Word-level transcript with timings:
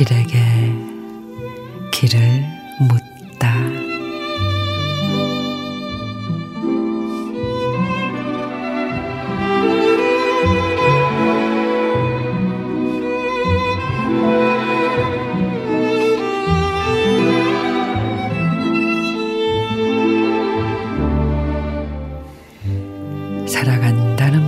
길에게 0.00 0.38
길을 1.92 2.42
묻다. 2.88 3.19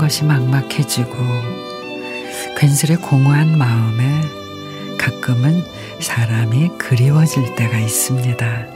것이 0.02 0.24
막막해지고 0.24 1.16
괜스레 2.58 2.96
공허한 2.96 3.56
마음에 3.56 4.20
가끔은 4.98 5.64
사람이 6.00 6.70
그리워질 6.76 7.54
때가 7.54 7.78
있습니다. 7.78 8.66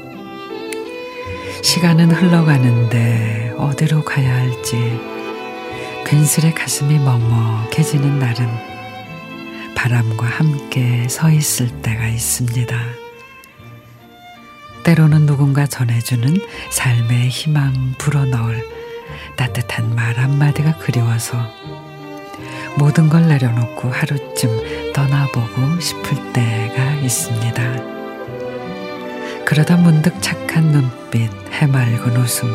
시간은 1.64 2.12
흘러가는데 2.12 3.56
어디로 3.58 4.04
가야 4.04 4.36
할지 4.36 4.76
괜스레 6.06 6.52
가슴이 6.52 6.96
먹먹해지는 7.00 8.20
날은 8.20 8.46
바람과 9.74 10.26
함께 10.26 11.08
서 11.08 11.28
있을 11.28 11.82
때가 11.82 12.06
있습니다. 12.06 12.78
때로는 14.84 15.26
누군가 15.26 15.66
전해주는 15.66 16.36
삶의 16.70 17.30
희망 17.30 17.94
불어넣을 17.98 18.75
따뜻한 19.36 19.94
말 19.94 20.16
한마디가 20.16 20.78
그리워서 20.78 21.38
모든 22.78 23.08
걸 23.08 23.26
내려놓고 23.26 23.88
하루쯤 23.88 24.92
떠나보고 24.92 25.80
싶을 25.80 26.32
때가 26.32 26.94
있습니다. 27.02 27.96
그러다 29.44 29.76
문득 29.76 30.20
착한 30.20 30.64
눈빛, 30.64 31.30
해맑은 31.52 32.16
웃음, 32.16 32.48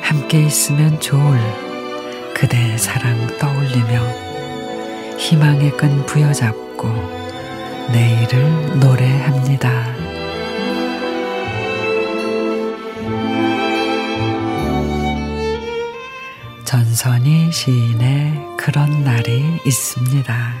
함께 0.00 0.44
있으면 0.46 1.00
좋을 1.00 1.38
그대의 2.34 2.78
사랑 2.78 3.26
떠올리며 3.38 4.24
희망의 5.18 5.76
끈 5.76 6.06
부여잡고 6.06 6.88
내일을 7.92 8.78
노래합니다. 8.80 10.13
전선이 16.74 17.52
시인의 17.52 18.56
그런 18.56 19.04
날이 19.04 19.60
있습니다. 19.64 20.54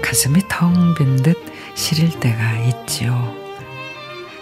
가슴이 0.00 0.40
텅 0.48 0.94
빈 0.94 1.16
듯 1.22 1.36
시릴 1.74 2.18
때가 2.20 2.56
있지요. 2.60 3.34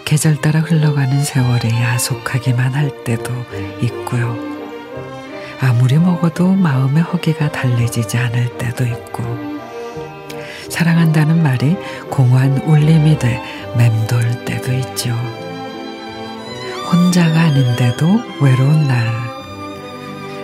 계절 0.05 0.39
따라 0.39 0.61
흘러가는 0.61 1.21
세월이 1.21 1.69
야속하기만 1.69 2.75
할 2.75 3.03
때도 3.03 3.33
있고요. 3.81 4.37
아무리 5.59 5.97
먹어도 5.97 6.53
마음의 6.53 7.03
허기가 7.03 7.51
달래지지 7.51 8.17
않을 8.17 8.57
때도 8.57 8.85
있고, 8.85 9.21
사랑한다는 10.69 11.43
말이 11.43 11.75
공허한 12.09 12.59
울림이 12.59 13.19
돼 13.19 13.41
맴돌 13.75 14.45
때도 14.45 14.71
있죠. 14.71 15.09
혼자가 16.89 17.41
아닌데도 17.41 18.05
외로운 18.39 18.87
날, 18.87 19.32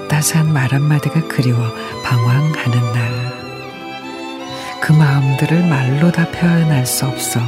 따스한 0.09 0.51
말 0.51 0.73
한마디가 0.73 1.27
그리워 1.29 1.57
방황하는 2.03 2.93
날. 2.93 3.39
그 4.81 4.91
마음들을 4.91 5.65
말로 5.67 6.11
다 6.11 6.29
표현할 6.31 6.85
수 6.85 7.05
없어 7.05 7.39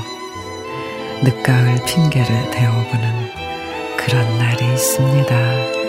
늦가을 1.23 1.83
핑계를 1.85 2.51
대어보는 2.51 3.31
그런 3.97 4.37
날이 4.37 4.63
있습니다. 4.73 5.80